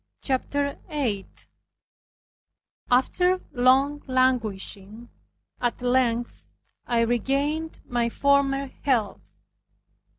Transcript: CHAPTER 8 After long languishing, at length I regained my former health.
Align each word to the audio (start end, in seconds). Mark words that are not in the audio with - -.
CHAPTER 0.23 0.79
8 0.89 1.45
After 2.89 3.39
long 3.51 4.01
languishing, 4.07 5.09
at 5.61 5.79
length 5.83 6.47
I 6.87 7.01
regained 7.01 7.81
my 7.85 8.09
former 8.09 8.65
health. 8.81 9.31